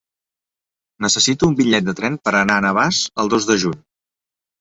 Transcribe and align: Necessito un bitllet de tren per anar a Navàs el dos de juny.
Necessito 1.05 1.49
un 1.49 1.53
bitllet 1.59 1.85
de 1.89 1.95
tren 1.99 2.15
per 2.29 2.33
anar 2.39 2.55
a 2.61 2.63
Navàs 2.67 3.03
el 3.25 3.31
dos 3.35 3.47
de 3.51 3.59
juny. 3.65 3.77